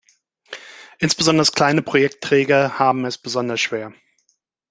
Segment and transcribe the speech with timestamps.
[0.97, 3.93] Insbesonders kleine Projektträger haben es besonders schwer.